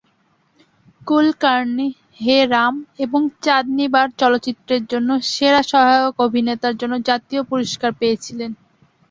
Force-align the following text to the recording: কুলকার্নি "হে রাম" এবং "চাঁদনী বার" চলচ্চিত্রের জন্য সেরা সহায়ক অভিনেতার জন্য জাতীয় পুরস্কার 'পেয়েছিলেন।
কুলকার্নি 1.07 1.87
"হে 2.19 2.37
রাম" 2.47 2.73
এবং 2.99 3.21
"চাঁদনী 3.41 3.85
বার" 3.93 4.07
চলচ্চিত্রের 4.19 4.83
জন্য 4.91 5.09
সেরা 5.31 5.61
সহায়ক 5.69 6.15
অভিনেতার 6.25 6.75
জন্য 6.81 6.93
জাতীয় 7.09 7.41
পুরস্কার 7.49 7.91
'পেয়েছিলেন। 7.95 8.51